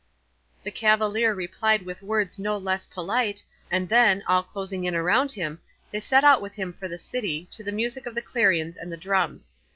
[0.63, 5.61] The cavalier replied with words no less polite, and then, all closing in around him,
[5.91, 8.91] they set out with him for the city, to the music of the clarions and
[8.91, 9.51] the drums.